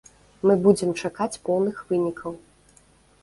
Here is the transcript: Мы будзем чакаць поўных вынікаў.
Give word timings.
Мы 0.47 0.53
будзем 0.67 0.93
чакаць 1.01 1.41
поўных 1.49 1.83
вынікаў. 1.91 2.31